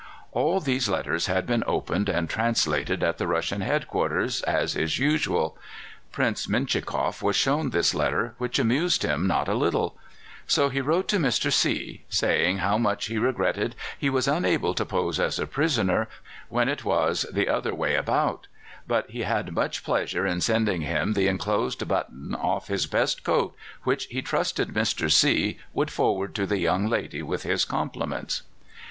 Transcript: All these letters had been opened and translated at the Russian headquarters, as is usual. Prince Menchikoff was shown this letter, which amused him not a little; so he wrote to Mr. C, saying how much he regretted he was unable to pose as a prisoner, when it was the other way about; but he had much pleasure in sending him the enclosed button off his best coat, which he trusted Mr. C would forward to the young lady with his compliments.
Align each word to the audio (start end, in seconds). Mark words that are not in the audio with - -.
All 0.31 0.59
these 0.59 0.89
letters 0.89 1.27
had 1.27 1.45
been 1.45 1.63
opened 1.67 2.09
and 2.09 2.27
translated 2.27 3.03
at 3.03 3.19
the 3.19 3.27
Russian 3.27 3.61
headquarters, 3.61 4.41
as 4.41 4.75
is 4.75 4.97
usual. 4.97 5.59
Prince 6.11 6.47
Menchikoff 6.47 7.21
was 7.21 7.35
shown 7.35 7.69
this 7.69 7.93
letter, 7.93 8.33
which 8.39 8.57
amused 8.57 9.03
him 9.03 9.27
not 9.27 9.47
a 9.47 9.53
little; 9.53 9.95
so 10.47 10.69
he 10.69 10.81
wrote 10.81 11.07
to 11.09 11.19
Mr. 11.19 11.51
C, 11.53 12.03
saying 12.09 12.57
how 12.57 12.79
much 12.79 13.05
he 13.05 13.19
regretted 13.19 13.75
he 13.95 14.09
was 14.09 14.27
unable 14.27 14.73
to 14.73 14.85
pose 14.87 15.19
as 15.19 15.37
a 15.37 15.45
prisoner, 15.45 16.09
when 16.49 16.67
it 16.67 16.83
was 16.83 17.27
the 17.31 17.47
other 17.47 17.75
way 17.75 17.93
about; 17.93 18.47
but 18.87 19.07
he 19.07 19.21
had 19.21 19.53
much 19.53 19.83
pleasure 19.83 20.25
in 20.25 20.41
sending 20.41 20.81
him 20.81 21.13
the 21.13 21.27
enclosed 21.27 21.87
button 21.87 22.33
off 22.33 22.69
his 22.69 22.87
best 22.87 23.23
coat, 23.23 23.55
which 23.83 24.05
he 24.05 24.23
trusted 24.23 24.69
Mr. 24.69 25.11
C 25.13 25.59
would 25.73 25.91
forward 25.91 26.33
to 26.33 26.47
the 26.47 26.57
young 26.57 26.87
lady 26.89 27.21
with 27.21 27.43
his 27.43 27.65
compliments. 27.65 28.41